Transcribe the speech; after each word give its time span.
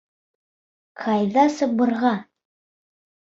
Ҡайҙа 1.01 1.43
сабырға? 1.59 2.15